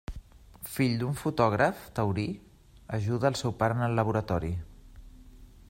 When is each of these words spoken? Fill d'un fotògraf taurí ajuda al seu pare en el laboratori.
Fill 0.75 0.95
d'un 1.01 1.19
fotògraf 1.23 1.83
taurí 1.99 2.25
ajuda 2.99 3.31
al 3.31 3.37
seu 3.43 3.55
pare 3.61 3.79
en 3.79 3.87
el 3.89 3.95
laboratori. 4.01 4.51